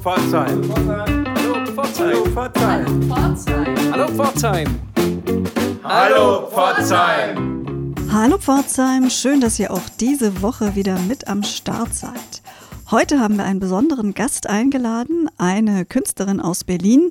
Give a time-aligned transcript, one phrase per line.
[0.00, 0.62] Pforzheim.
[1.36, 2.34] Hallo Pforzheim.
[3.92, 4.66] Hallo Pforzheim.
[5.84, 7.94] Hallo Pforzheim.
[8.10, 12.40] Hallo Pforzheim, schön, dass ihr auch diese Woche wieder mit am Start seid.
[12.90, 17.10] Heute haben wir einen besonderen Gast eingeladen, eine Künstlerin aus Berlin,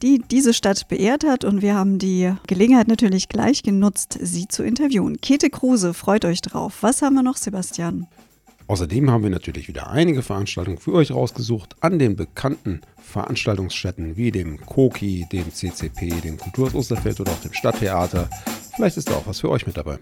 [0.00, 4.62] die diese Stadt beehrt hat und wir haben die Gelegenheit natürlich gleich genutzt, sie zu
[4.62, 5.20] interviewen.
[5.20, 6.78] Käthe Kruse, freut euch drauf.
[6.80, 8.06] Was haben wir noch, Sebastian?
[8.70, 14.30] Außerdem haben wir natürlich wieder einige Veranstaltungen für euch rausgesucht an den bekannten Veranstaltungsstätten wie
[14.30, 18.30] dem Koki, dem CCP, dem Kulturhaus Osterfeld oder auch dem Stadttheater.
[18.76, 19.98] Vielleicht ist da auch was für euch mit dabei.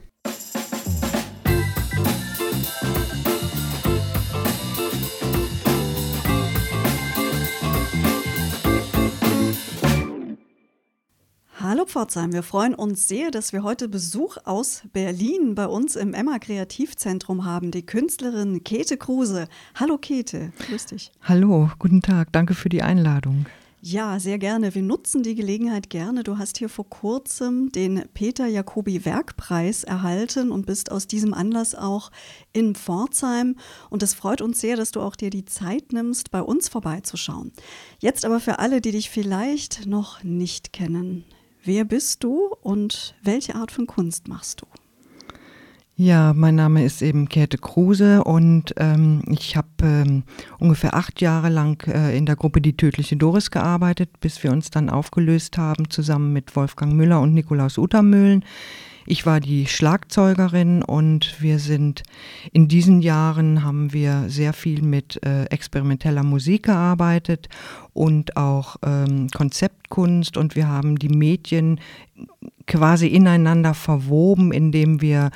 [11.89, 16.39] Pforzheim, wir freuen uns sehr, dass wir heute Besuch aus Berlin bei uns im Emma
[16.39, 17.71] Kreativzentrum haben.
[17.71, 19.49] Die Künstlerin Käthe Kruse.
[19.75, 21.11] Hallo Käthe, grüß dich.
[21.23, 23.47] Hallo, guten Tag, danke für die Einladung.
[23.81, 24.75] Ja, sehr gerne.
[24.75, 26.25] Wir nutzen die Gelegenheit gerne.
[26.25, 31.75] Du hast hier vor kurzem den Peter Jacobi Werkpreis erhalten und bist aus diesem Anlass
[31.75, 32.11] auch
[32.53, 33.57] in Pforzheim.
[33.89, 37.53] Und es freut uns sehr, dass du auch dir die Zeit nimmst, bei uns vorbeizuschauen.
[37.99, 41.25] Jetzt aber für alle, die dich vielleicht noch nicht kennen.
[41.65, 44.67] Wer bist du und welche Art von Kunst machst du?
[46.01, 50.23] Ja, mein Name ist eben Käthe Kruse und ähm, ich habe ähm,
[50.61, 54.71] ungefähr acht Jahre lang äh, in der Gruppe Die tödliche Doris gearbeitet, bis wir uns
[54.71, 58.45] dann aufgelöst haben, zusammen mit Wolfgang Müller und Nikolaus Utermühlen.
[59.11, 62.03] Ich war die Schlagzeugerin und wir sind
[62.53, 67.49] in diesen Jahren haben wir sehr viel mit äh, experimenteller Musik gearbeitet
[67.95, 71.81] und auch ähm, Konzeptkunst und wir haben die Medien
[72.67, 75.31] quasi ineinander verwoben, indem wir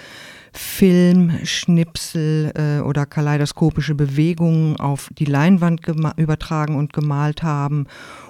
[0.53, 5.81] Filmschnipsel äh, oder kaleidoskopische Bewegungen auf die Leinwand
[6.17, 7.87] übertragen und gemalt haben.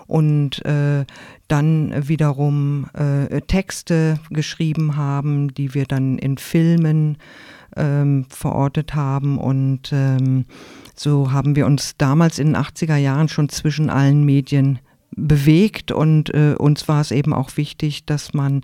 [0.06, 1.04] Und äh,
[1.48, 7.18] dann wiederum äh, Texte geschrieben haben, die wir dann in Filmen
[7.76, 9.38] ähm, verortet haben.
[9.38, 10.44] Und ähm,
[10.94, 14.78] so haben wir uns damals in den 80er Jahren schon zwischen allen Medien
[15.16, 15.92] bewegt.
[15.92, 18.62] Und äh, uns war es eben auch wichtig, dass man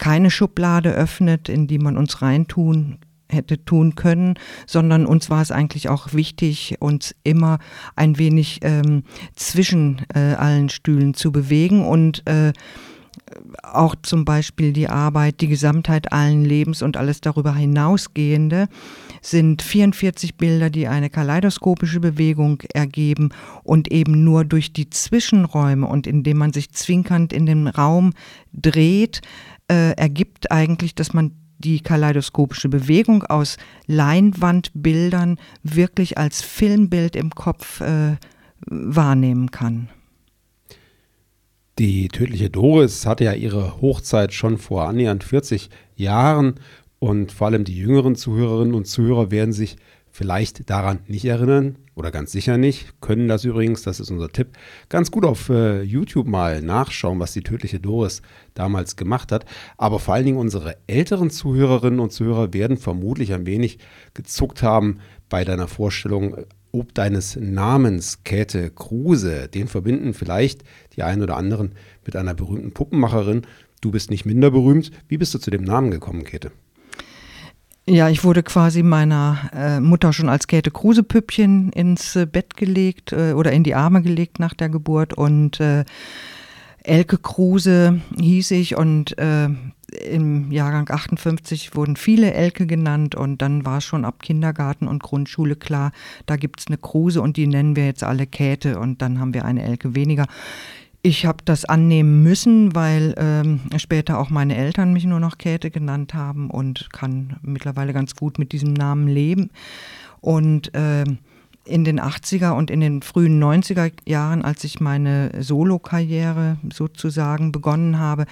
[0.00, 4.34] keine Schublade öffnet, in die man uns reintun hätte tun können,
[4.66, 7.58] sondern uns war es eigentlich auch wichtig, uns immer
[7.94, 9.04] ein wenig ähm,
[9.36, 12.52] zwischen äh, allen Stühlen zu bewegen und äh,
[13.62, 18.68] auch zum Beispiel die Arbeit, die Gesamtheit allen Lebens und alles darüber hinausgehende
[19.20, 23.30] sind 44 Bilder, die eine kaleidoskopische Bewegung ergeben
[23.62, 28.12] und eben nur durch die Zwischenräume und indem man sich zwinkernd in den Raum
[28.52, 29.20] dreht,
[29.70, 37.80] äh, ergibt eigentlich, dass man die kaleidoskopische Bewegung aus Leinwandbildern wirklich als Filmbild im Kopf
[37.80, 38.16] äh,
[38.66, 39.88] wahrnehmen kann.
[41.78, 46.56] Die tödliche Doris hatte ja ihre Hochzeit schon vor annähernd 40 Jahren
[46.98, 49.76] und vor allem die jüngeren Zuhörerinnen und Zuhörer werden sich
[50.10, 54.56] vielleicht daran nicht erinnern oder ganz sicher nicht, können das übrigens, das ist unser Tipp,
[54.88, 58.22] ganz gut auf äh, YouTube mal nachschauen, was die tödliche Doris
[58.54, 59.44] damals gemacht hat.
[59.76, 63.78] Aber vor allen Dingen unsere älteren Zuhörerinnen und Zuhörer werden vermutlich ein wenig
[64.14, 69.48] gezuckt haben bei deiner Vorstellung äh, ob deines Namens Käthe Kruse.
[69.48, 70.62] Den verbinden vielleicht
[70.94, 73.42] die einen oder anderen mit einer berühmten Puppenmacherin.
[73.80, 74.90] Du bist nicht minder berühmt.
[75.08, 76.52] Wie bist du zu dem Namen gekommen, Käthe?
[77.86, 82.56] Ja, ich wurde quasi meiner äh, Mutter schon als Käthe Kruse Püppchen ins äh, Bett
[82.56, 85.14] gelegt äh, oder in die Arme gelegt nach der Geburt.
[85.14, 85.84] Und äh,
[86.82, 88.76] Elke Kruse hieß ich.
[88.76, 89.48] Und äh,
[90.08, 93.14] im Jahrgang 58 wurden viele Elke genannt.
[93.14, 95.92] Und dann war schon ab Kindergarten und Grundschule klar,
[96.26, 98.78] da gibt es eine Kruse und die nennen wir jetzt alle Käthe.
[98.78, 100.26] Und dann haben wir eine Elke weniger.
[101.02, 105.70] Ich habe das annehmen müssen, weil ähm, später auch meine Eltern mich nur noch Käthe
[105.70, 109.50] genannt haben und kann mittlerweile ganz gut mit diesem Namen leben.
[110.20, 111.04] Und äh,
[111.64, 117.98] in den 80er und in den frühen 90er Jahren, als ich meine Solokarriere sozusagen begonnen
[117.98, 118.26] habe,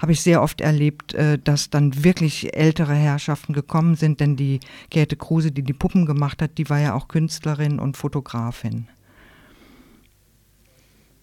[0.00, 4.60] habe ich sehr oft erlebt, äh, dass dann wirklich ältere Herrschaften gekommen sind, denn die
[4.90, 8.86] Käthe Kruse, die die Puppen gemacht hat, die war ja auch Künstlerin und Fotografin.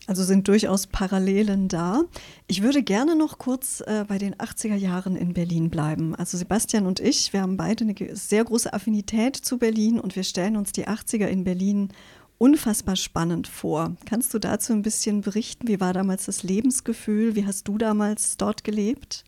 [0.09, 2.01] Also sind durchaus Parallelen da.
[2.47, 6.15] Ich würde gerne noch kurz äh, bei den 80er Jahren in Berlin bleiben.
[6.15, 10.23] Also Sebastian und ich, wir haben beide eine sehr große Affinität zu Berlin und wir
[10.23, 11.89] stellen uns die 80er in Berlin
[12.39, 13.97] unfassbar spannend vor.
[14.05, 15.67] Kannst du dazu ein bisschen berichten?
[15.67, 17.35] Wie war damals das Lebensgefühl?
[17.35, 19.23] Wie hast du damals dort gelebt?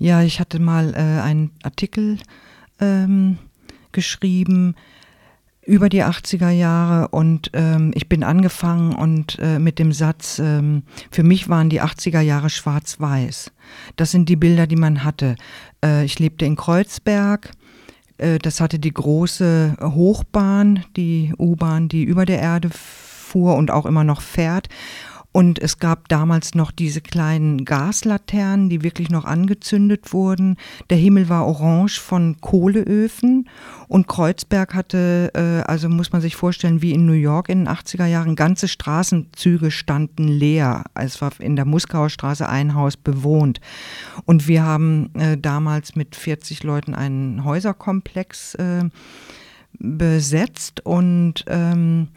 [0.00, 2.18] Ja, ich hatte mal äh, einen Artikel
[2.80, 3.38] ähm,
[3.92, 4.74] geschrieben
[5.70, 10.82] über die 80er Jahre und ähm, ich bin angefangen und äh, mit dem Satz, ähm,
[11.12, 13.52] für mich waren die 80er Jahre schwarz-weiß.
[13.94, 15.36] Das sind die Bilder, die man hatte.
[15.84, 17.52] Äh, ich lebte in Kreuzberg.
[18.18, 23.86] Äh, das hatte die große Hochbahn, die U-Bahn, die über der Erde fuhr und auch
[23.86, 24.68] immer noch fährt.
[25.32, 30.56] Und es gab damals noch diese kleinen Gaslaternen, die wirklich noch angezündet wurden.
[30.90, 33.48] Der Himmel war orange von Kohleöfen
[33.86, 37.68] und Kreuzberg hatte, äh, also muss man sich vorstellen, wie in New York in den
[37.68, 40.84] 80er Jahren, ganze Straßenzüge standen leer.
[40.94, 43.60] Es war in der Muskauer Straße ein Haus bewohnt.
[44.24, 48.88] Und wir haben äh, damals mit 40 Leuten einen Häuserkomplex äh,
[49.78, 52.08] besetzt und ähm,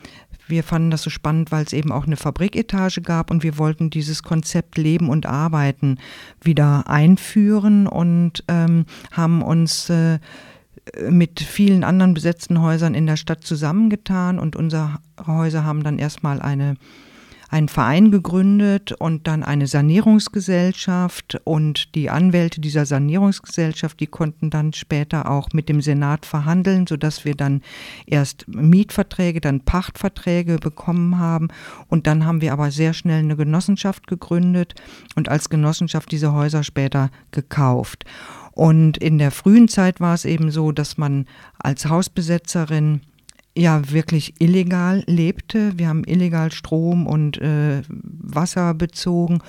[0.48, 3.90] wir fanden das so spannend, weil es eben auch eine Fabriketage gab und wir wollten
[3.90, 5.98] dieses Konzept Leben und Arbeiten
[6.42, 10.20] wieder einführen und ähm, haben uns äh,
[11.10, 16.42] mit vielen anderen besetzten Häusern in der Stadt zusammengetan und unsere Häuser haben dann erstmal
[16.42, 16.76] eine
[17.54, 24.74] einen Verein gegründet und dann eine Sanierungsgesellschaft und die Anwälte dieser Sanierungsgesellschaft, die konnten dann
[24.74, 27.62] später auch mit dem Senat verhandeln, sodass wir dann
[28.08, 31.50] erst Mietverträge, dann Pachtverträge bekommen haben
[31.90, 34.74] und dann haben wir aber sehr schnell eine Genossenschaft gegründet
[35.16, 38.04] und als Genossenschaft diese Häuser später gekauft.
[38.54, 41.28] Und in der frühen Zeit war es eben so, dass man
[41.60, 43.02] als Hausbesetzerin
[43.56, 45.78] ja wirklich illegal lebte.
[45.78, 49.40] Wir haben illegal Strom und äh, Wasser bezogen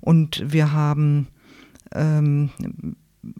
[0.00, 1.28] und wir haben
[1.94, 2.50] ähm,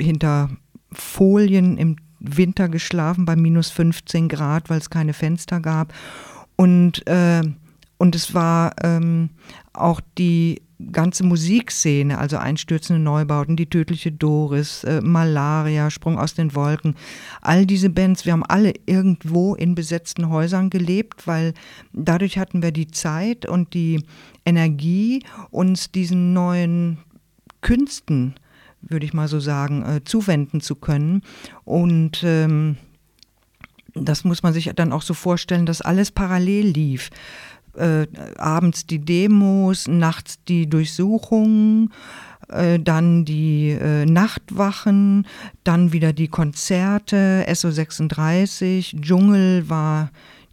[0.01, 0.51] hinter
[0.93, 5.95] Folien im Winter geschlafen bei minus 15 Grad, weil es keine Fenster gab.
[6.57, 7.43] Und, äh,
[7.99, 9.31] und es war ähm,
[9.73, 10.63] auch die
[10.93, 16.95] ganze Musikszene, also einstürzende Neubauten, die tödliche Doris, äh, Malaria, Sprung aus den Wolken,
[17.41, 21.55] all diese Bands, wir haben alle irgendwo in besetzten Häusern gelebt, weil
[21.93, 24.03] dadurch hatten wir die Zeit und die
[24.45, 26.99] Energie, uns diesen neuen
[27.61, 28.35] Künsten,
[28.81, 31.23] würde ich mal so sagen, äh, zuwenden zu können.
[31.65, 32.77] Und ähm,
[33.95, 37.11] das muss man sich dann auch so vorstellen, dass alles parallel lief
[37.77, 38.07] äh,
[38.37, 41.91] abends die Demos, nachts die Durchsuchungen,
[42.49, 45.27] äh, dann die äh, Nachtwachen,
[45.65, 50.11] dann wieder die Konzerte, SO36, Dschungel war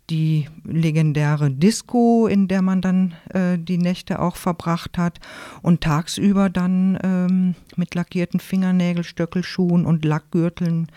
[0.09, 5.19] die legendäre Disco, in der man dann äh, die Nächte auch verbracht hat.
[5.63, 10.87] Und tagsüber dann ähm, mit lackierten Fingernägel, Stöckelschuhen und Lackgürteln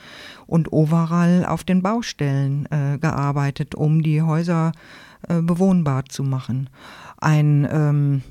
[0.47, 6.71] und Overall auf den Baustellen äh, gearbeitet, um die Häuser äh, bewohnbar zu machen.
[7.19, 8.23] Ein ähm,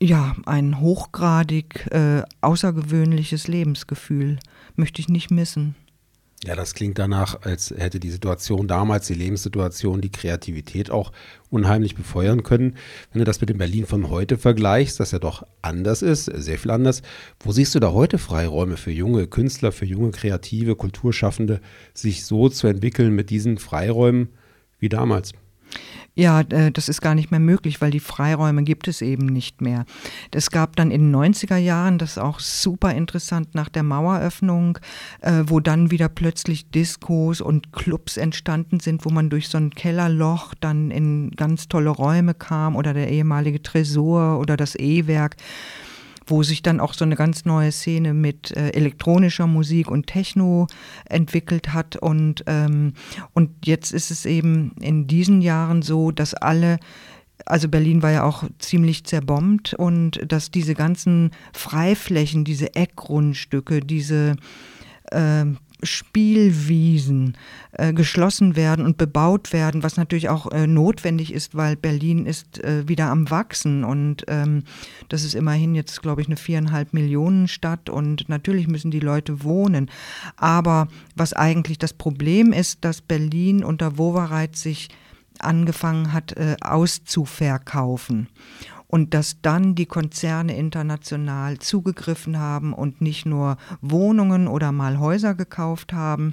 [0.00, 4.38] ja, ein hochgradig äh, außergewöhnliches Lebensgefühl
[4.76, 5.76] möchte ich nicht missen.
[6.44, 11.10] Ja, das klingt danach, als hätte die Situation damals, die Lebenssituation, die Kreativität auch
[11.48, 12.76] unheimlich befeuern können.
[13.12, 16.58] Wenn du das mit dem Berlin von heute vergleichst, das ja doch anders ist, sehr
[16.58, 17.00] viel anders,
[17.40, 21.62] wo siehst du da heute Freiräume für junge Künstler, für junge Kreative, Kulturschaffende,
[21.94, 24.28] sich so zu entwickeln mit diesen Freiräumen
[24.78, 25.32] wie damals?
[26.16, 29.60] Ja, äh, das ist gar nicht mehr möglich, weil die Freiräume gibt es eben nicht
[29.60, 29.84] mehr.
[30.32, 34.78] Es gab dann in den 90er Jahren, das ist auch super interessant, nach der Maueröffnung,
[35.22, 39.70] äh, wo dann wieder plötzlich Diskos und Clubs entstanden sind, wo man durch so ein
[39.70, 45.36] Kellerloch dann in ganz tolle Räume kam oder der ehemalige Tresor oder das E-Werk
[46.26, 50.66] wo sich dann auch so eine ganz neue Szene mit äh, elektronischer Musik und Techno
[51.06, 51.96] entwickelt hat.
[51.96, 52.94] Und, ähm,
[53.32, 56.78] und jetzt ist es eben in diesen Jahren so, dass alle
[57.46, 64.36] also Berlin war ja auch ziemlich zerbombt und dass diese ganzen Freiflächen, diese Eckgrundstücke, diese
[65.10, 65.44] äh,
[65.84, 67.36] Spielwiesen
[67.72, 72.62] äh, geschlossen werden und bebaut werden, was natürlich auch äh, notwendig ist, weil Berlin ist
[72.62, 74.64] äh, wieder am Wachsen und ähm,
[75.08, 79.42] das ist immerhin jetzt, glaube ich, eine viereinhalb Millionen Stadt und natürlich müssen die Leute
[79.44, 79.90] wohnen.
[80.36, 84.88] Aber was eigentlich das Problem ist, dass Berlin unter Wowereit sich
[85.38, 88.28] angefangen hat, äh, auszuverkaufen
[88.94, 95.34] und dass dann die Konzerne international zugegriffen haben und nicht nur Wohnungen oder mal Häuser
[95.34, 96.32] gekauft haben,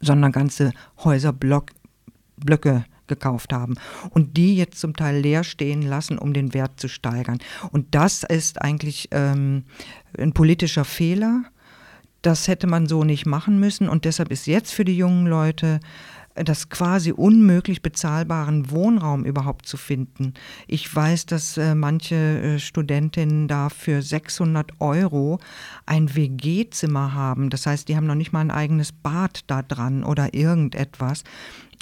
[0.00, 0.72] sondern ganze
[1.04, 3.74] Häuserblöcke gekauft haben
[4.10, 7.38] und die jetzt zum Teil leer stehen lassen, um den Wert zu steigern.
[7.70, 9.62] Und das ist eigentlich ähm,
[10.18, 11.44] ein politischer Fehler.
[12.22, 15.78] Das hätte man so nicht machen müssen und deshalb ist jetzt für die jungen Leute
[16.34, 20.34] das quasi unmöglich bezahlbaren Wohnraum überhaupt zu finden.
[20.66, 25.40] Ich weiß, dass äh, manche äh, Studentinnen da für 600 Euro
[25.84, 27.50] ein WG-Zimmer haben.
[27.50, 31.24] Das heißt, die haben noch nicht mal ein eigenes Bad da dran oder irgendetwas.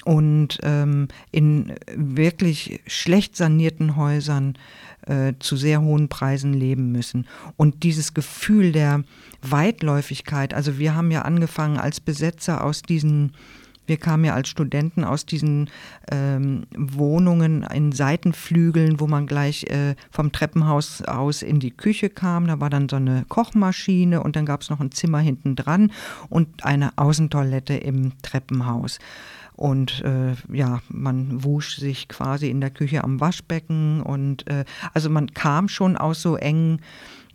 [0.03, 4.57] und ähm, in wirklich schlecht sanierten Häusern
[5.05, 7.27] äh, zu sehr hohen Preisen leben müssen.
[7.55, 9.03] Und dieses Gefühl der
[9.41, 13.33] Weitläufigkeit, also wir haben ja angefangen als Besetzer aus diesen
[13.87, 15.69] wir kamen ja als Studenten aus diesen
[16.11, 22.47] ähm, Wohnungen in Seitenflügeln, wo man gleich äh, vom Treppenhaus aus in die Küche kam.
[22.47, 25.91] Da war dann so eine Kochmaschine und dann gab es noch ein Zimmer hinten dran
[26.29, 28.99] und eine Außentoilette im Treppenhaus.
[29.61, 34.01] Und äh, ja, man wusch sich quasi in der Küche am Waschbecken.
[34.01, 36.81] Und äh, also man kam schon aus so engen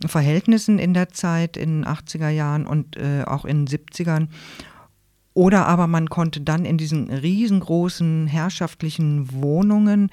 [0.05, 4.27] Verhältnissen in der Zeit, in den 80er Jahren und äh, auch in den 70ern.
[5.37, 10.09] Oder aber man konnte dann in diesen riesengroßen herrschaftlichen Wohnungen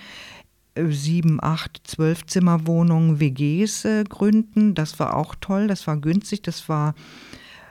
[0.74, 4.74] äh, sieben, acht, zwölf Zimmerwohnungen, WGs äh, gründen.
[4.74, 6.94] Das war auch toll, das war günstig, das war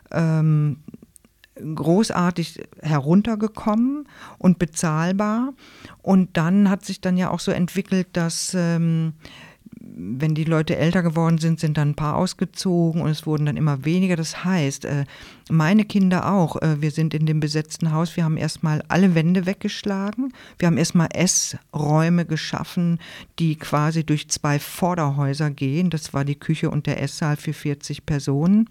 [0.10, 0.78] ähm,
[1.54, 4.08] großartig heruntergekommen
[4.40, 5.54] und bezahlbar.
[6.02, 9.14] Und dann hat sich dann ja auch so entwickelt, dass ähm,
[9.96, 13.58] wenn die Leute älter geworden sind, sind dann ein paar ausgezogen und es wurden dann
[13.58, 14.16] immer weniger.
[14.16, 15.06] Das heißt, äh,
[15.50, 19.46] meine Kinder auch, äh, wir sind in dem besetzten Haus, wir haben erstmal alle Wände
[19.46, 23.00] weggeschlagen, wir haben erstmal Essräume geschaffen,
[23.40, 25.90] die quasi durch zwei Vorderhäuser gehen.
[25.90, 28.70] Das war die Küche und der Esssaal für 40 Personen.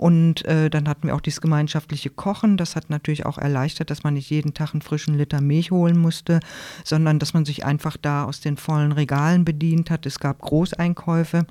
[0.00, 2.56] Und äh, dann hatten wir auch dieses gemeinschaftliche Kochen.
[2.56, 5.98] Das hat natürlich auch erleichtert, dass man nicht jeden Tag einen frischen Liter Milch holen
[5.98, 6.40] musste,
[6.84, 10.06] sondern dass man sich einfach da aus den vollen Regalen bedient hat.
[10.06, 11.44] Es gab Großeinkäufe.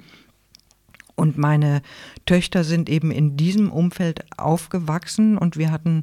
[1.15, 1.83] Und meine
[2.25, 6.01] Töchter sind eben in diesem Umfeld aufgewachsen und wir hatten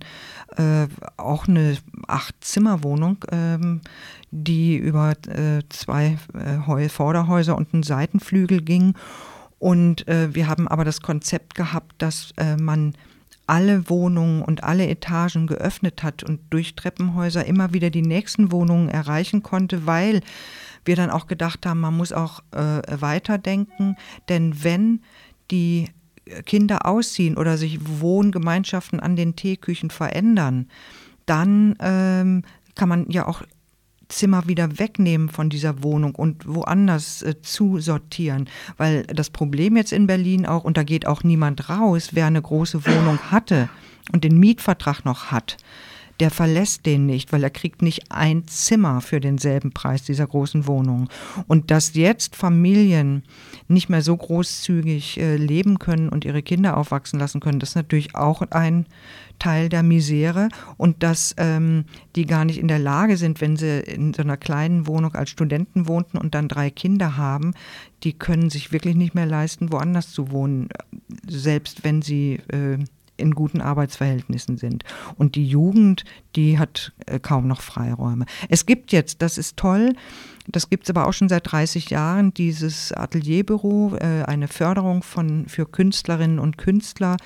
[0.56, 0.86] äh,
[1.16, 3.80] auch eine Acht-Zimmer-Wohnung, ähm,
[4.30, 8.94] die über äh, zwei äh, Vorderhäuser und einen Seitenflügel ging.
[9.58, 12.94] Und äh, wir haben aber das Konzept gehabt, dass äh, man
[13.46, 18.88] alle Wohnungen und alle Etagen geöffnet hat und durch Treppenhäuser immer wieder die nächsten Wohnungen
[18.88, 20.20] erreichen konnte, weil
[20.84, 23.96] wir dann auch gedacht haben, man muss auch äh, weiterdenken,
[24.28, 25.00] denn wenn
[25.50, 25.88] die
[26.44, 30.68] Kinder ausziehen oder sich Wohngemeinschaften an den Teeküchen verändern,
[31.24, 32.42] dann ähm,
[32.74, 33.42] kann man ja auch
[34.08, 38.48] Zimmer wieder wegnehmen von dieser Wohnung und woanders äh, zusortieren.
[38.76, 42.42] Weil das Problem jetzt in Berlin auch, und da geht auch niemand raus, wer eine
[42.42, 43.68] große Wohnung hatte
[44.12, 45.56] und den Mietvertrag noch hat,
[46.20, 50.66] der verlässt den nicht, weil er kriegt nicht ein Zimmer für denselben Preis dieser großen
[50.66, 51.08] Wohnung.
[51.46, 53.22] Und dass jetzt Familien
[53.68, 57.76] nicht mehr so großzügig äh, leben können und ihre Kinder aufwachsen lassen können, das ist
[57.76, 58.86] natürlich auch ein
[59.38, 63.80] Teil der Misere und dass ähm, die gar nicht in der Lage sind, wenn sie
[63.80, 67.54] in so einer kleinen Wohnung als Studenten wohnten und dann drei Kinder haben,
[68.02, 70.68] die können sich wirklich nicht mehr leisten, woanders zu wohnen,
[71.28, 72.78] selbst wenn sie äh,
[73.16, 74.84] in guten Arbeitsverhältnissen sind.
[75.16, 78.26] Und die Jugend, die hat äh, kaum noch Freiräume.
[78.48, 79.94] Es gibt jetzt, das ist toll,
[80.48, 85.46] das gibt es aber auch schon seit 30 Jahren, dieses Atelierbüro, äh, eine Förderung von,
[85.48, 87.16] für Künstlerinnen und Künstler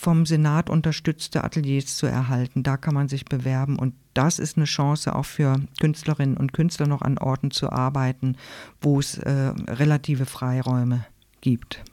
[0.00, 2.62] vom Senat unterstützte Ateliers zu erhalten.
[2.62, 6.86] Da kann man sich bewerben und das ist eine Chance auch für Künstlerinnen und Künstler
[6.86, 8.36] noch an Orten zu arbeiten,
[8.80, 11.04] wo es äh, relative Freiräume
[11.42, 11.84] gibt.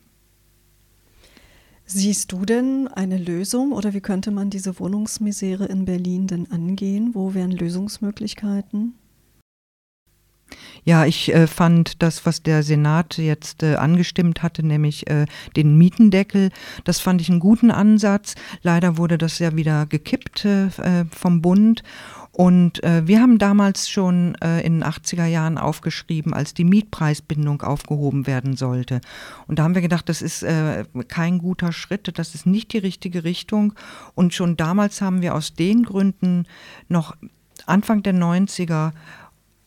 [1.85, 7.11] Siehst du denn eine Lösung oder wie könnte man diese Wohnungsmisere in Berlin denn angehen?
[7.13, 8.93] Wo wären Lösungsmöglichkeiten?
[10.83, 15.25] Ja, ich äh, fand das, was der Senat jetzt äh, angestimmt hatte, nämlich äh,
[15.55, 16.49] den Mietendeckel,
[16.83, 18.35] das fand ich einen guten Ansatz.
[18.61, 20.69] Leider wurde das ja wieder gekippt äh,
[21.11, 21.83] vom Bund.
[22.37, 27.63] Und äh, wir haben damals schon äh, in den 80er Jahren aufgeschrieben, als die Mietpreisbindung
[27.63, 29.01] aufgehoben werden sollte.
[29.47, 32.77] Und da haben wir gedacht, das ist äh, kein guter Schritt, das ist nicht die
[32.77, 33.73] richtige Richtung.
[34.13, 36.45] Und schon damals haben wir aus den Gründen
[36.89, 37.15] noch
[37.65, 38.91] Anfang der 90er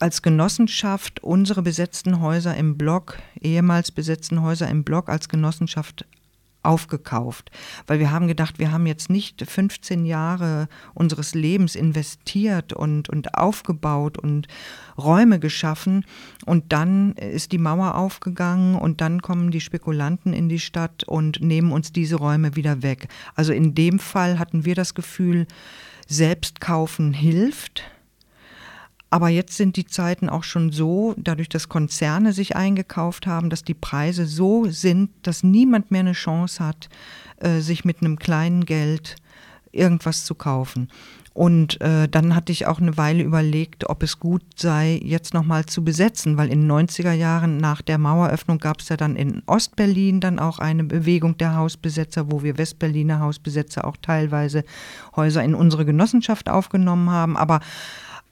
[0.00, 6.06] als Genossenschaft unsere besetzten Häuser im Block, ehemals besetzten Häuser im Block als Genossenschaft
[6.62, 7.50] aufgekauft,
[7.86, 13.34] weil wir haben gedacht, wir haben jetzt nicht 15 Jahre unseres Lebens investiert und, und
[13.34, 14.46] aufgebaut und
[14.98, 16.04] Räume geschaffen.
[16.44, 21.40] Und dann ist die Mauer aufgegangen und dann kommen die Spekulanten in die Stadt und
[21.40, 23.08] nehmen uns diese Räume wieder weg.
[23.34, 25.46] Also in dem Fall hatten wir das Gefühl,
[26.06, 27.84] selbst kaufen hilft
[29.10, 33.64] aber jetzt sind die Zeiten auch schon so, dadurch, dass Konzerne sich eingekauft haben, dass
[33.64, 36.88] die Preise so sind, dass niemand mehr eine Chance hat,
[37.38, 39.16] äh, sich mit einem kleinen Geld
[39.72, 40.88] irgendwas zu kaufen.
[41.32, 45.64] Und äh, dann hatte ich auch eine Weile überlegt, ob es gut sei, jetzt nochmal
[45.64, 49.42] zu besetzen, weil in den 90er Jahren nach der Maueröffnung gab es ja dann in
[49.46, 54.64] Ostberlin dann auch eine Bewegung der Hausbesetzer, wo wir Westberliner Hausbesetzer auch teilweise
[55.14, 57.36] Häuser in unsere Genossenschaft aufgenommen haben.
[57.36, 57.60] Aber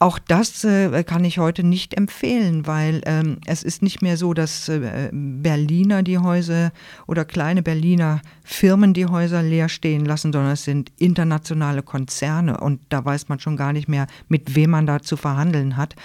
[0.01, 4.33] auch das äh, kann ich heute nicht empfehlen, weil ähm, es ist nicht mehr so,
[4.33, 6.73] dass äh, Berliner die Häuser
[7.07, 12.81] oder kleine Berliner Firmen die Häuser leer stehen lassen, sondern es sind internationale Konzerne und
[12.91, 15.97] da weiß man schon gar nicht mehr, mit wem man da zu verhandeln hat.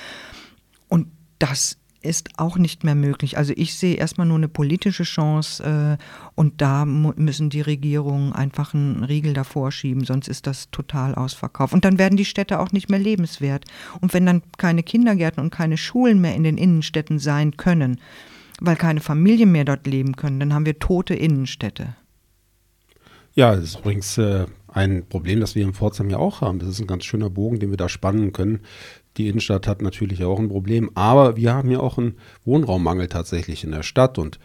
[0.88, 1.08] Und
[1.38, 3.38] das ist auch nicht mehr möglich.
[3.38, 6.04] Also ich sehe erstmal nur eine politische Chance äh,
[6.36, 11.74] und da müssen die Regierungen einfach einen Riegel davor schieben, sonst ist das total ausverkauft.
[11.74, 13.66] Und dann werden die Städte auch nicht mehr lebenswert.
[14.02, 18.00] Und wenn dann keine Kindergärten und keine Schulen mehr in den Innenstädten sein können,
[18.60, 21.96] weil keine Familien mehr dort leben können, dann haben wir tote Innenstädte.
[23.36, 26.60] Ja, das ist übrigens äh, ein Problem, das wir in Pforzheim ja auch haben.
[26.60, 28.60] Das ist ein ganz schöner Bogen, den wir da spannen können.
[29.18, 33.64] Die Innenstadt hat natürlich auch ein Problem, aber wir haben ja auch einen Wohnraummangel tatsächlich
[33.64, 34.40] in der Stadt und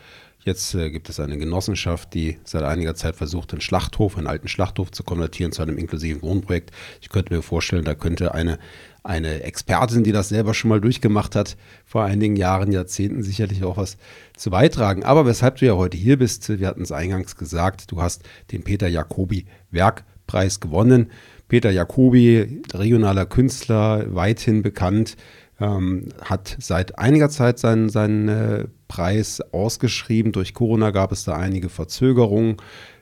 [0.45, 4.49] Jetzt äh, gibt es eine Genossenschaft, die seit einiger Zeit versucht, einen Schlachthof, einen alten
[4.49, 6.71] Schlachthof zu konvertieren zu einem inklusiven Wohnprojekt.
[7.01, 8.59] Ich könnte mir vorstellen, da könnte eine,
[9.03, 13.77] eine Expertin, die das selber schon mal durchgemacht hat, vor einigen Jahren, Jahrzehnten sicherlich auch
[13.77, 13.99] was
[14.37, 15.05] zu beitragen.
[15.05, 18.23] Aber weshalb du ja heute hier bist, wir hatten es eingangs gesagt, du hast
[18.53, 21.11] den Peter Jacobi Werkpreis gewonnen.
[21.49, 25.17] Peter Jacobi, regionaler Künstler, weithin bekannt,
[25.61, 30.33] ähm, hat seit einiger Zeit seinen, seinen äh, Preis ausgeschrieben.
[30.33, 32.59] Durch Corona gab es da einige Verzögerungen,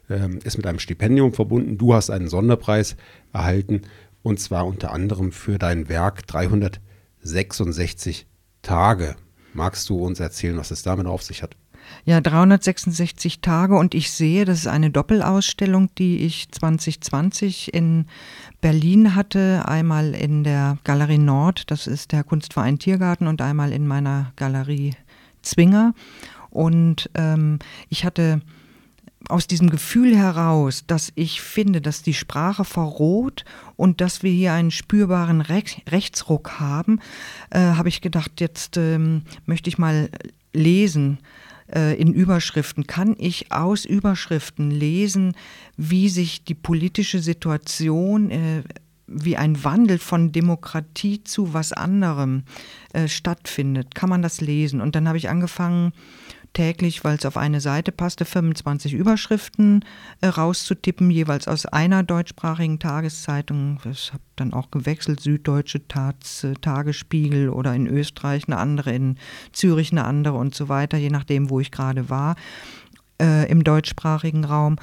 [0.09, 1.77] ähm, ist mit einem Stipendium verbunden.
[1.77, 2.97] Du hast einen Sonderpreis
[3.33, 3.83] erhalten
[4.23, 8.27] und zwar unter anderem für dein Werk 366
[8.63, 9.17] Tage.
[9.53, 11.57] Magst du uns erzählen, was es damit auf sich hat?
[12.05, 18.07] Ja, 366 Tage und ich sehe, das ist eine Doppelausstellung, die ich 2020 in
[18.61, 23.87] Berlin hatte, einmal in der Galerie Nord, das ist der Kunstverein Tiergarten und einmal in
[23.87, 24.95] meiner Galerie
[25.43, 25.95] Zwinger.
[26.51, 28.41] Und ähm, ich hatte
[29.29, 33.45] aus diesem Gefühl heraus, dass ich finde, dass die Sprache verroht
[33.77, 37.01] und dass wir hier einen spürbaren Rech Rechtsruck haben,
[37.51, 40.11] äh, habe ich gedacht, jetzt ähm, möchte ich mal
[40.53, 41.19] lesen
[41.75, 42.87] äh, in Überschriften.
[42.87, 45.35] Kann ich aus Überschriften lesen,
[45.77, 48.63] wie sich die politische Situation, äh,
[49.07, 52.43] wie ein Wandel von Demokratie zu was anderem
[52.93, 53.95] äh, stattfindet?
[53.95, 54.81] Kann man das lesen?
[54.81, 55.93] Und dann habe ich angefangen,
[56.57, 59.85] täglich, weil es auf eine Seite passte, 25 Überschriften
[60.23, 63.79] äh, rauszutippen, jeweils aus einer deutschsprachigen Tageszeitung.
[63.91, 69.19] Ich habe dann auch gewechselt, Süddeutsche Taz, äh, Tagesspiegel oder in Österreich eine andere, in
[69.53, 72.37] Zürich eine andere und so weiter, je nachdem, wo ich gerade war
[73.21, 74.77] äh, im deutschsprachigen Raum.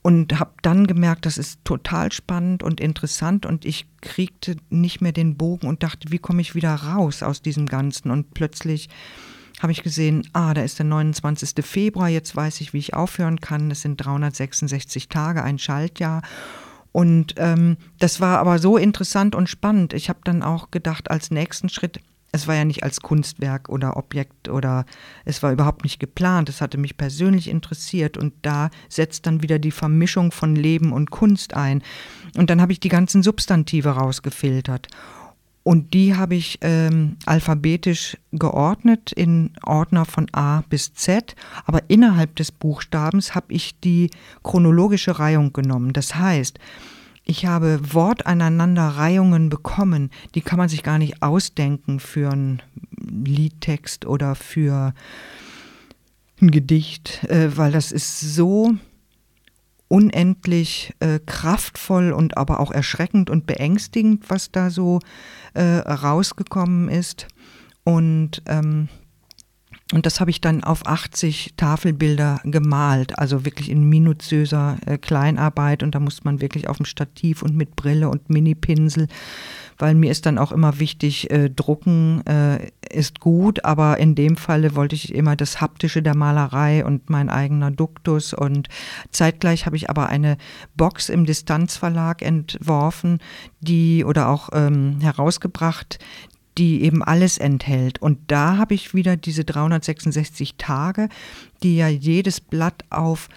[0.00, 5.12] Und habe dann gemerkt, das ist total spannend und interessant und ich kriegte nicht mehr
[5.12, 8.10] den Bogen und dachte, wie komme ich wieder raus aus diesem Ganzen?
[8.10, 8.88] Und plötzlich
[9.60, 11.64] habe ich gesehen, ah, da ist der 29.
[11.64, 13.70] Februar, jetzt weiß ich, wie ich aufhören kann.
[13.70, 16.22] Es sind 366 Tage, ein Schaltjahr.
[16.92, 19.92] Und ähm, das war aber so interessant und spannend.
[19.92, 22.00] Ich habe dann auch gedacht, als nächsten Schritt,
[22.32, 24.86] es war ja nicht als Kunstwerk oder Objekt oder
[25.24, 26.48] es war überhaupt nicht geplant.
[26.48, 31.10] Es hatte mich persönlich interessiert und da setzt dann wieder die Vermischung von Leben und
[31.10, 31.82] Kunst ein.
[32.36, 34.88] Und dann habe ich die ganzen Substantive rausgefiltert.
[35.62, 41.34] Und die habe ich ähm, alphabetisch geordnet in Ordner von A bis Z.
[41.66, 44.10] Aber innerhalb des Buchstabens habe ich die
[44.42, 45.92] chronologische Reihung genommen.
[45.92, 46.58] Das heißt,
[47.24, 52.62] ich habe Wortaneinanderreihungen bekommen, die kann man sich gar nicht ausdenken für einen
[52.98, 54.94] Liedtext oder für
[56.40, 58.74] ein Gedicht, äh, weil das ist so
[59.90, 65.00] unendlich äh, kraftvoll und aber auch erschreckend und beängstigend, was da so
[65.54, 67.26] äh, rausgekommen ist.
[67.82, 68.88] Und, ähm,
[69.92, 75.82] und das habe ich dann auf 80 Tafelbilder gemalt, also wirklich in minutiöser äh, Kleinarbeit.
[75.82, 79.08] Und da muss man wirklich auf dem Stativ und mit Brille und Mini-Pinsel
[79.80, 84.36] weil mir ist dann auch immer wichtig, äh, drucken äh, ist gut, aber in dem
[84.36, 88.68] Falle wollte ich immer das Haptische der Malerei und mein eigener Duktus und
[89.10, 90.36] zeitgleich habe ich aber eine
[90.76, 93.18] Box im Distanzverlag entworfen,
[93.60, 95.98] die oder auch ähm, herausgebracht,
[96.58, 98.02] die eben alles enthält.
[98.02, 101.08] Und da habe ich wieder diese 366 Tage,
[101.62, 103.28] die ja jedes Blatt auf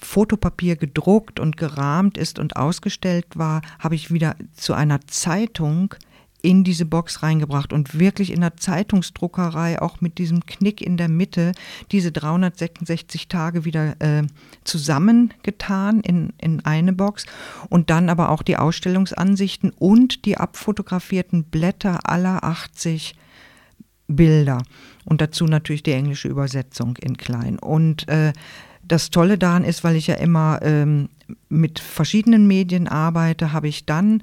[0.00, 5.94] Fotopapier gedruckt und gerahmt ist und ausgestellt war, habe ich wieder zu einer Zeitung
[6.42, 11.08] in diese Box reingebracht und wirklich in der Zeitungsdruckerei auch mit diesem Knick in der
[11.08, 11.52] Mitte
[11.92, 14.22] diese 366 Tage wieder äh,
[14.64, 17.26] zusammengetan in, in eine Box
[17.68, 23.14] und dann aber auch die Ausstellungsansichten und die abfotografierten Blätter aller 80
[24.08, 24.62] Bilder
[25.04, 27.58] und dazu natürlich die englische Übersetzung in klein.
[27.58, 28.32] Und äh,
[28.90, 31.08] das Tolle daran ist, weil ich ja immer ähm,
[31.48, 34.22] mit verschiedenen Medien arbeite, habe ich dann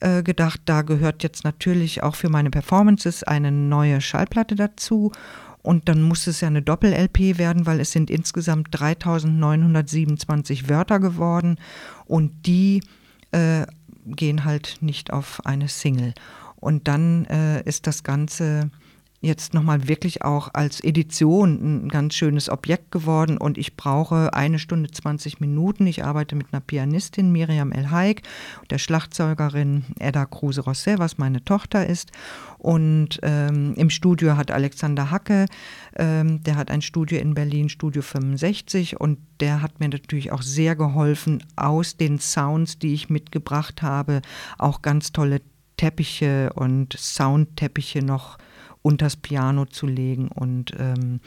[0.00, 5.10] äh, gedacht, da gehört jetzt natürlich auch für meine Performances eine neue Schallplatte dazu.
[5.62, 11.58] Und dann muss es ja eine Doppel-LP werden, weil es sind insgesamt 3927 Wörter geworden
[12.04, 12.84] und die
[13.32, 13.66] äh,
[14.06, 16.14] gehen halt nicht auf eine Single.
[16.54, 18.70] Und dann äh, ist das Ganze
[19.26, 24.58] jetzt nochmal wirklich auch als Edition ein ganz schönes Objekt geworden und ich brauche eine
[24.58, 25.86] Stunde 20 Minuten.
[25.86, 28.22] Ich arbeite mit einer Pianistin, Miriam El Haig,
[28.70, 32.12] der Schlagzeugerin Edda Kruse-Rosset, was meine Tochter ist.
[32.58, 35.46] Und ähm, im Studio hat Alexander Hacke,
[35.96, 40.42] ähm, der hat ein Studio in Berlin, Studio 65, und der hat mir natürlich auch
[40.42, 44.22] sehr geholfen, aus den Sounds, die ich mitgebracht habe,
[44.58, 45.42] auch ganz tolle
[45.76, 48.38] Teppiche und Soundteppiche noch
[48.82, 50.28] unters Piano zu legen.
[50.28, 51.20] Und ähm,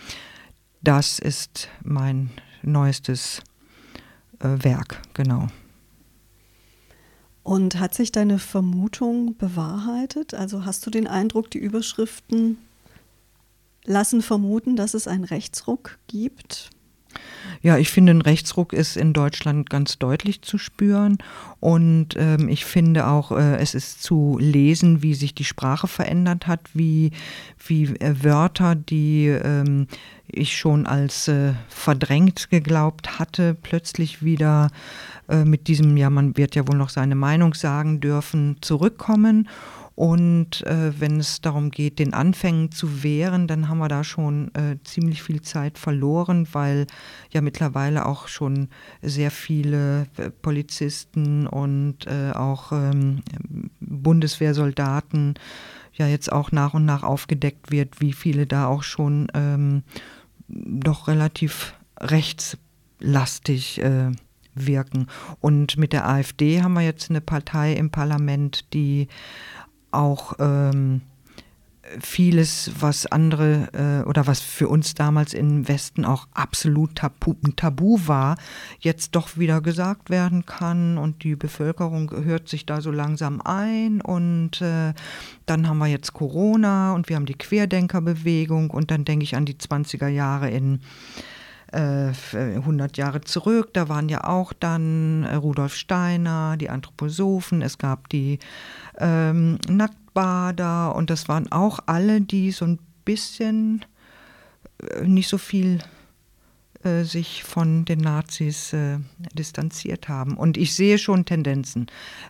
[0.81, 2.29] das ist mein
[2.61, 3.41] neuestes
[4.39, 5.47] äh, Werk, genau.
[7.43, 10.33] Und hat sich deine Vermutung bewahrheitet?
[10.33, 12.57] Also hast du den Eindruck, die Überschriften
[13.85, 16.69] lassen vermuten, dass es einen Rechtsruck gibt?
[17.61, 21.17] Ja, ich finde, ein Rechtsruck ist in Deutschland ganz deutlich zu spüren.
[21.59, 26.47] Und ähm, ich finde auch, äh, es ist zu lesen, wie sich die Sprache verändert
[26.47, 27.11] hat, wie,
[27.67, 29.87] wie äh, Wörter, die ähm,
[30.27, 34.69] ich schon als äh, verdrängt geglaubt hatte, plötzlich wieder
[35.27, 39.49] äh, mit diesem, ja, man wird ja wohl noch seine Meinung sagen dürfen, zurückkommen.
[39.99, 44.49] Und äh, wenn es darum geht, den Anfängen zu wehren, dann haben wir da schon
[44.55, 46.87] äh, ziemlich viel Zeit verloren, weil
[47.31, 48.69] ja mittlerweile auch schon
[49.01, 53.23] sehr viele äh, Polizisten und äh, auch ähm,
[53.81, 55.33] Bundeswehrsoldaten
[55.91, 59.83] ja jetzt auch nach und nach aufgedeckt wird, wie viele da auch schon ähm,
[60.47, 64.11] doch relativ rechtslastig äh,
[64.53, 65.07] wirken.
[65.41, 69.07] Und mit der AfD haben wir jetzt eine Partei im Parlament, die
[69.91, 71.01] auch ähm,
[72.01, 77.99] vieles, was andere äh, oder was für uns damals im Westen auch absolut tabu, tabu
[78.05, 78.37] war,
[78.79, 84.01] jetzt doch wieder gesagt werden kann und die Bevölkerung hört sich da so langsam ein
[84.01, 84.93] und äh,
[85.45, 89.45] dann haben wir jetzt Corona und wir haben die Querdenkerbewegung und dann denke ich an
[89.45, 90.81] die 20er Jahre in
[91.71, 97.77] 100 äh, Jahre zurück, da waren ja auch dann äh, Rudolf Steiner, die Anthroposophen, es
[97.77, 98.39] gab die
[98.97, 100.95] ähm, Nacktbader.
[100.95, 103.85] Und das waren auch alle, die so ein bisschen
[104.81, 105.79] äh, nicht so viel
[106.83, 108.75] äh, sich von den Nazis
[109.33, 110.37] distanziert haben.
[110.37, 111.87] Und ich sehe schon Tendenzen,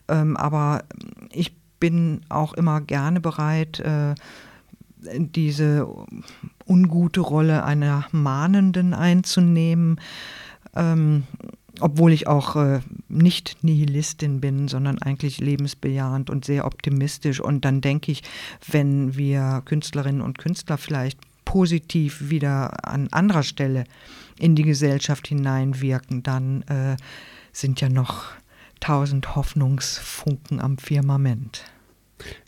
[0.09, 0.83] ähm, aber
[1.31, 3.81] ich bin auch immer gerne bereit,
[5.01, 5.87] diese
[6.67, 9.99] ungute Rolle einer Mahnenden einzunehmen,
[10.75, 11.23] ähm,
[11.79, 17.39] obwohl ich auch äh, nicht Nihilistin bin, sondern eigentlich lebensbejahend und sehr optimistisch.
[17.39, 18.23] Und dann denke ich,
[18.67, 23.85] wenn wir Künstlerinnen und Künstler vielleicht positiv wieder an anderer Stelle
[24.37, 26.97] in die Gesellschaft hineinwirken, dann äh,
[27.51, 28.25] sind ja noch
[28.79, 31.63] tausend Hoffnungsfunken am Firmament.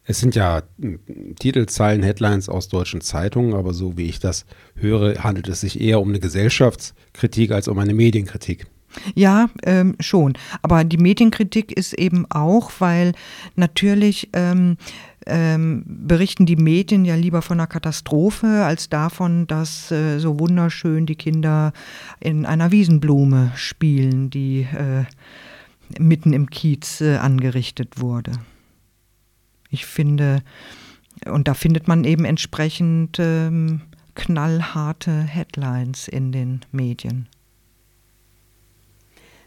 [0.06, 1.00] Es sind ja hm,
[1.40, 6.02] Titelzeilen, Headlines aus deutschen Zeitungen, aber so wie ich das höre, handelt es sich eher
[6.02, 8.68] um eine Gesellschaftskritik als um eine Medienkritik.
[9.16, 10.34] Ja, ähm, schon.
[10.62, 13.14] Aber die Medienkritik ist eben auch, weil
[13.56, 14.78] natürlich ähm,
[15.26, 21.06] ähm, berichten die Medien ja lieber von einer Katastrophe als davon, dass äh, so wunderschön
[21.06, 21.74] die Kinder
[22.20, 25.06] in einer Wiesenblume spielen, die äh,
[26.00, 28.32] mitten im Kiez äh, angerichtet wurde.
[29.72, 30.44] Ich finde,
[31.26, 33.82] und da findet man eben entsprechend ähm,
[34.16, 37.28] knallharte Headlines in den Medien.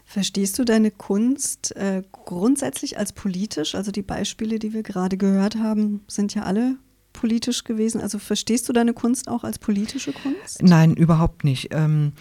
[0.03, 3.75] Verstehst du deine Kunst äh, grundsätzlich als politisch?
[3.75, 6.77] Also die Beispiele, die wir gerade gehört haben, sind ja alle
[7.11, 8.01] politisch gewesen.
[8.01, 10.61] Also verstehst du deine Kunst auch als politische Kunst?
[10.61, 11.69] Nein, überhaupt nicht.
[11.71, 12.13] Ähm,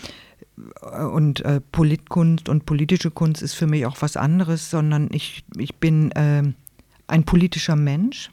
[1.12, 5.74] und äh, Politkunst und politische Kunst ist für mich auch was anderes, sondern ich, ich
[5.76, 6.42] bin äh,
[7.06, 8.30] ein politischer Mensch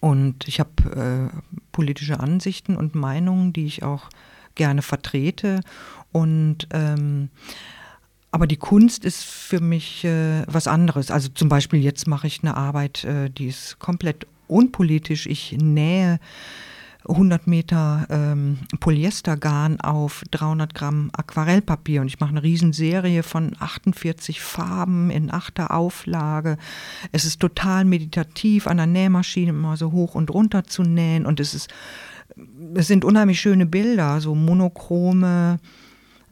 [0.00, 4.08] und ich habe äh, politische Ansichten und Meinungen, die ich auch
[4.54, 5.60] gerne vertrete.
[6.12, 7.30] Und ähm,
[8.30, 11.10] aber die Kunst ist für mich äh, was anderes.
[11.10, 15.26] Also zum Beispiel jetzt mache ich eine Arbeit, äh, die ist komplett unpolitisch.
[15.26, 16.20] Ich nähe
[17.06, 24.40] 100 Meter ähm, Polyestergarn auf 300 Gramm Aquarellpapier und ich mache eine Riesenserie von 48
[24.40, 26.58] Farben in achter Auflage.
[27.12, 31.40] Es ist total meditativ, an der Nähmaschine immer so hoch und runter zu nähen und
[31.40, 31.70] es ist,
[32.74, 35.60] es sind unheimlich schöne Bilder, so monochrome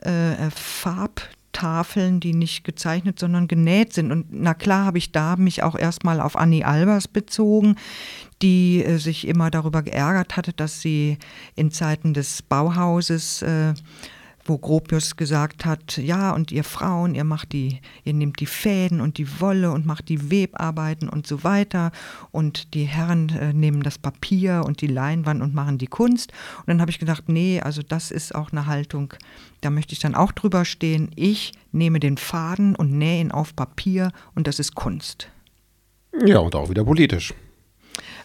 [0.01, 1.23] äh, Farb
[1.57, 4.13] Tafeln, die nicht gezeichnet, sondern genäht sind.
[4.13, 7.77] Und na klar habe ich da mich auch erstmal auf Annie Albers bezogen,
[8.43, 11.19] die äh, sich immer darüber geärgert hatte, dass sie
[11.55, 13.75] in Zeiten des Bauhauses äh,
[14.49, 19.01] wo Gropius gesagt hat, ja, und ihr Frauen, ihr macht die, ihr nehmt die Fäden
[19.01, 21.93] und die Wolle und macht die Webarbeiten und so weiter
[22.31, 26.33] und die Herren äh, nehmen das Papier und die Leinwand und machen die Kunst.
[26.59, 29.15] Und dann habe ich gedacht, nee, also das ist auch eine Haltung,
[29.61, 31.11] da möchte ich dann auch drüber stehen.
[31.17, 35.29] Ich nehme den Faden und nähe ihn auf Papier und das ist Kunst.
[36.25, 37.35] Ja, und auch wieder politisch.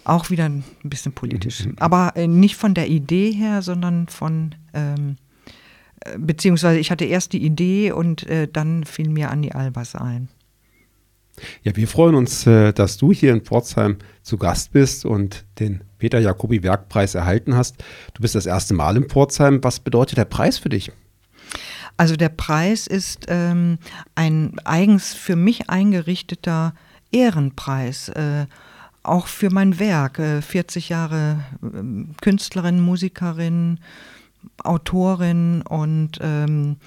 [0.03, 1.67] Auch wieder ein bisschen politisch.
[1.79, 5.17] Aber äh, nicht von der Idee her, sondern von ähm,
[6.17, 10.29] beziehungsweise ich hatte erst die Idee und äh, dann fiel mir Anni Albers ein.
[11.63, 15.83] Ja, wir freuen uns, äh, dass du hier in Pforzheim zu Gast bist und den
[15.97, 17.83] Peter Jacobi Werkpreis erhalten hast.
[18.13, 19.63] Du bist das erste Mal in Pforzheim.
[19.63, 20.91] Was bedeutet der Preis für dich?
[21.97, 23.77] Also der Preis ist ähm,
[24.15, 26.73] ein eigens für mich eingerichteter
[27.11, 28.09] Ehrenpreis.
[28.09, 28.47] Äh,
[29.03, 30.19] auch für mein Werk.
[30.19, 33.79] Äh, 40 Jahre äh, Künstlerin, Musikerin,
[34.63, 36.77] Autorin und ähm,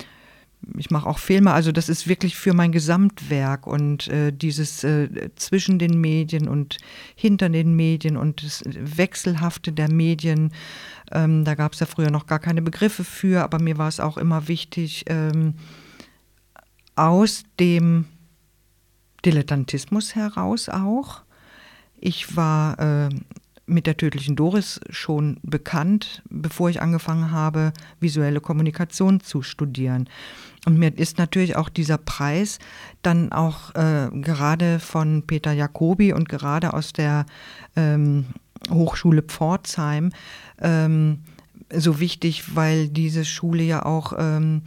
[0.77, 5.31] ich mache auch Filme, also das ist wirklich für mein Gesamtwerk und äh, dieses äh,
[5.37, 6.79] zwischen den Medien und
[7.14, 10.53] hinter den Medien und das Wechselhafte der Medien,
[11.12, 14.00] ähm, da gab es ja früher noch gar keine Begriffe für, aber mir war es
[14.00, 15.55] auch immer wichtig, ähm,
[16.96, 18.07] aus dem
[19.24, 21.22] Dilettantismus heraus auch.
[22.07, 23.09] Ich war äh,
[23.64, 30.11] mit der tödlichen Doris schon bekannt, bevor ich angefangen habe, visuelle Kommunikation zu studieren.
[30.67, 32.59] Und mir ist natürlich auch dieser Preis
[33.01, 37.25] dann auch äh, gerade von Peter Jacobi und gerade aus der
[37.75, 38.27] ähm,
[38.71, 40.11] Hochschule Pforzheim
[40.61, 41.21] ähm,
[41.73, 44.61] so wichtig, weil diese Schule ja auch ähm,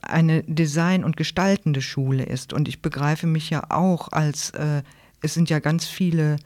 [0.00, 2.52] eine Design- und gestaltende Schule ist.
[2.52, 4.82] Und ich begreife mich ja auch als, äh,
[5.22, 6.36] es sind ja ganz viele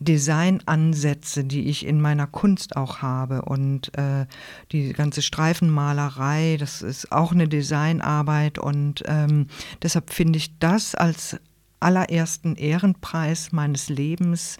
[0.00, 3.42] Designansätze, die ich in meiner Kunst auch habe.
[3.42, 4.26] Und äh,
[4.72, 8.58] die ganze Streifenmalerei, das ist auch eine Designarbeit.
[8.58, 9.46] Und ähm,
[9.82, 11.38] deshalb finde ich das als
[11.80, 14.56] allerersten Ehrenpreis meines Lebens,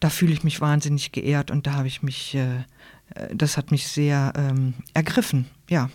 [0.00, 2.58] da fühle ich mich wahnsinnig geehrt und da habe ich mich, äh,
[3.14, 5.46] äh das hat mich sehr ähm, ergriffen.
[5.70, 5.90] Ja,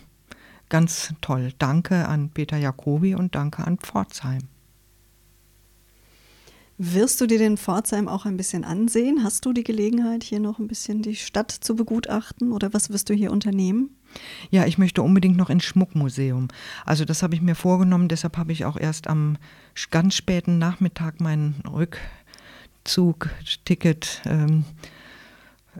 [0.69, 1.53] ganz toll.
[1.59, 4.47] Danke an Peter Jacobi und danke an Pforzheim.
[6.83, 9.23] Wirst du dir den Pforzheim auch ein bisschen ansehen?
[9.23, 13.07] Hast du die Gelegenheit, hier noch ein bisschen die Stadt zu begutachten oder was wirst
[13.11, 13.91] du hier unternehmen?
[14.49, 16.47] Ja, ich möchte unbedingt noch ins Schmuckmuseum.
[16.83, 19.37] Also das habe ich mir vorgenommen, deshalb habe ich auch erst am
[19.91, 21.53] ganz späten Nachmittag mein
[22.83, 24.65] Rückzugticket ähm,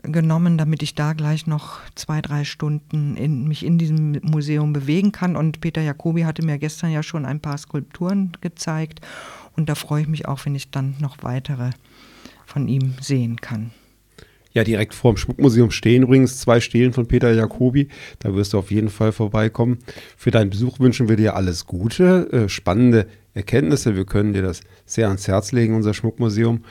[0.04, 5.10] genommen, damit ich da gleich noch zwei, drei Stunden in, mich in diesem Museum bewegen
[5.10, 5.34] kann.
[5.36, 9.00] Und Peter Jacobi hatte mir gestern ja schon ein paar Skulpturen gezeigt.
[9.56, 11.70] Und da freue ich mich auch, wenn ich dann noch weitere
[12.46, 13.70] von ihm sehen kann.
[14.54, 17.88] Ja, direkt vor dem Schmuckmuseum stehen übrigens zwei Stelen von Peter Jacobi.
[18.18, 19.78] Da wirst du auf jeden Fall vorbeikommen.
[20.16, 23.96] Für deinen Besuch wünschen wir dir alles Gute, äh, spannende Erkenntnisse.
[23.96, 26.64] Wir können dir das sehr ans Herz legen, unser Schmuckmuseum.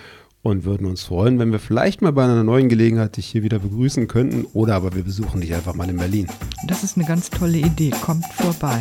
[0.44, 3.60] Und würden uns freuen, wenn wir vielleicht mal bei einer neuen Gelegenheit dich hier wieder
[3.60, 4.46] begrüßen könnten.
[4.54, 6.28] Oder aber wir besuchen dich einfach mal in Berlin.
[6.68, 7.92] Das ist eine ganz tolle Idee.
[8.02, 8.80] Kommt vorbei.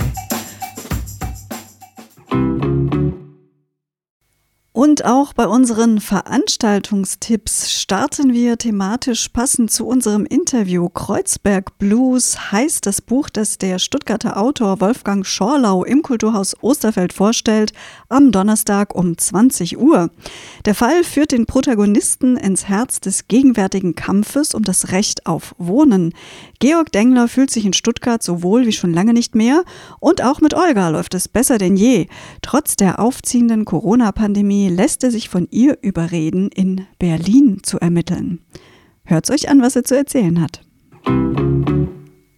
[4.81, 10.89] Und auch bei unseren Veranstaltungstipps starten wir thematisch passend zu unserem Interview.
[10.89, 17.75] Kreuzberg Blues heißt das Buch, das der Stuttgarter Autor Wolfgang Schorlau im Kulturhaus Osterfeld vorstellt,
[18.09, 20.09] am Donnerstag um 20 Uhr.
[20.65, 26.15] Der Fall führt den Protagonisten ins Herz des gegenwärtigen Kampfes um das Recht auf Wohnen.
[26.59, 29.63] Georg Dengler fühlt sich in Stuttgart so wohl wie schon lange nicht mehr
[29.99, 32.07] und auch mit Olga läuft es besser denn je.
[32.41, 38.41] Trotz der aufziehenden Corona-Pandemie lässt er sich von ihr überreden, in Berlin zu ermitteln.
[39.05, 40.63] Hört's euch an, was er zu erzählen hat.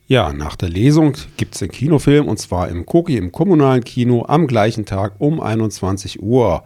[0.07, 4.25] Ja, nach der Lesung gibt es den Kinofilm und zwar im Koki im kommunalen Kino
[4.27, 6.65] am gleichen Tag um 21 Uhr.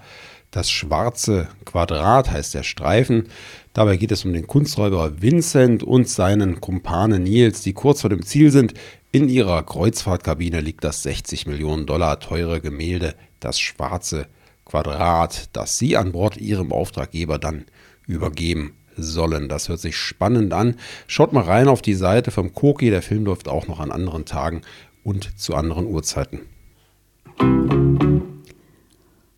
[0.51, 3.29] Das schwarze Quadrat heißt der Streifen.
[3.73, 8.23] Dabei geht es um den Kunsträuber Vincent und seinen Kumpane Nils, die kurz vor dem
[8.23, 8.75] Ziel sind.
[9.13, 14.27] In ihrer Kreuzfahrtkabine liegt das 60 Millionen Dollar teure Gemälde, das schwarze
[14.67, 17.65] Quadrat, das sie an Bord ihrem Auftraggeber dann
[18.07, 19.49] übergeben sollen.
[19.49, 20.77] Das hört sich spannend an.
[21.07, 22.91] Schaut mal rein auf die Seite vom Koki.
[22.91, 24.63] Der Film läuft auch noch an anderen Tagen
[25.05, 26.41] und zu anderen Uhrzeiten.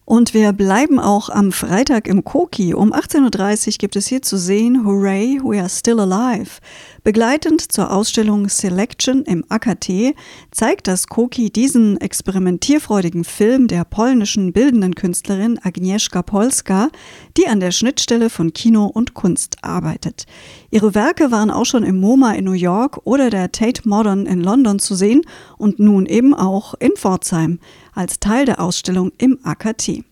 [0.09, 2.73] Und wir bleiben auch am Freitag im Koki.
[2.73, 6.61] Um 18.30 Uhr gibt es hier zu sehen Hooray, we are still alive.
[7.09, 10.15] Begleitend zur Ausstellung Selection im AKT
[10.51, 16.91] zeigt das Koki diesen experimentierfreudigen Film der polnischen bildenden Künstlerin Agnieszka Polska,
[17.39, 20.27] die an der Schnittstelle von Kino und Kunst arbeitet.
[20.71, 24.43] Ihre Werke waren auch schon im MoMA in New York oder der Tate Modern in
[24.43, 25.23] London zu sehen
[25.57, 27.59] und nun eben auch in Pforzheim
[27.95, 30.05] als Teil der Ausstellung im AKT.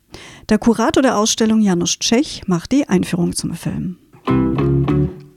[0.49, 3.99] Der Kurator der Ausstellung Janusz Tschech macht die Einführung zum Film.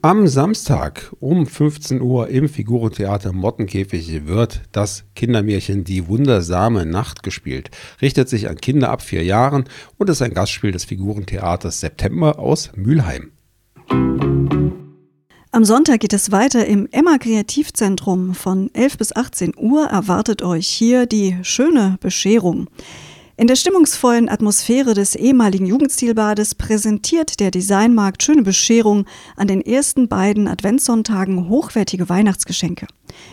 [0.02, 7.70] Am Samstag um 15 Uhr im Figurentheater Mottenkäfig wird das Kindermärchen Die wundersame Nacht gespielt.
[8.02, 9.66] Richtet sich an Kinder ab vier Jahren
[9.98, 13.32] und ist ein Gastspiel des Figurentheaters September aus Mülheim.
[15.52, 18.36] Am Sonntag geht es weiter im Emma Kreativzentrum.
[18.36, 22.70] Von 11 bis 18 Uhr erwartet euch hier die schöne Bescherung.
[23.40, 29.06] In der stimmungsvollen Atmosphäre des ehemaligen Jugendstilbades präsentiert der Designmarkt Schöne Bescherung
[29.38, 32.86] an den ersten beiden Adventssonntagen hochwertige Weihnachtsgeschenke.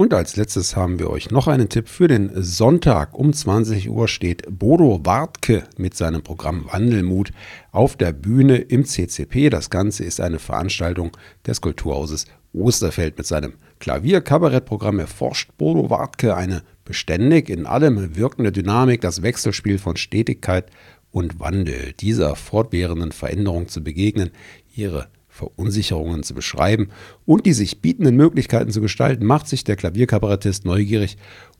[0.00, 3.12] Und als letztes haben wir euch noch einen Tipp für den Sonntag.
[3.12, 7.32] Um 20 Uhr steht Bodo Wartke mit seinem Programm Wandelmut
[7.70, 9.50] auf der Bühne im CCP.
[9.50, 11.14] Das Ganze ist eine Veranstaltung
[11.46, 13.18] des Kulturhauses Osterfeld.
[13.18, 19.98] Mit seinem Klavier-Kabarettprogramm erforscht Bodo Wartke eine beständig in allem wirkende Dynamik, das Wechselspiel von
[19.98, 20.70] Stetigkeit
[21.10, 24.30] und Wandel, dieser fortwährenden Veränderung zu begegnen,
[24.74, 26.88] ihre Verunsicherungen zu beschreiben
[27.24, 31.16] und die sich bietenden Möglichkeiten zu gestalten, macht sich der Klavierkabarettist neugierig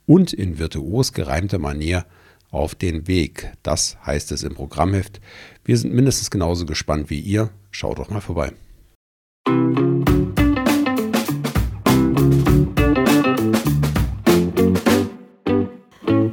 [0.06, 2.04] und in virtuos gereimter Manier
[2.50, 3.52] auf den Weg.
[3.62, 5.20] Das heißt es im Programmheft.
[5.64, 7.50] Wir sind mindestens genauso gespannt wie ihr.
[7.70, 8.52] Schaut doch mal vorbei.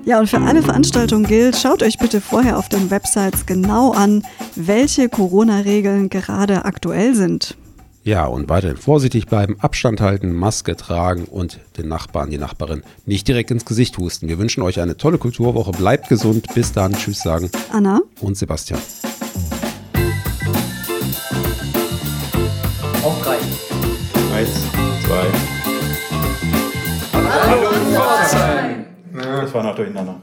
[0.07, 4.23] Ja, und für alle Veranstaltungen gilt, schaut euch bitte vorher auf den Websites genau an,
[4.55, 7.57] welche Corona-Regeln gerade aktuell sind.
[8.05, 13.27] Ja, und weiterhin vorsichtig bleiben, Abstand halten, Maske tragen und den Nachbarn, die Nachbarin nicht
[13.27, 14.29] direkt ins Gesicht husten.
[14.29, 15.71] Wir wünschen euch eine tolle Kulturwoche.
[15.71, 16.47] Bleibt gesund.
[16.55, 16.93] Bis dann.
[16.93, 17.51] Tschüss sagen.
[17.73, 18.79] Anna und Sebastian.
[23.03, 23.39] Auf drei.
[24.33, 24.51] Eins,
[25.05, 25.46] zwei.
[29.17, 29.41] Pforzheim!
[29.41, 30.15] Das war noch durcheinander.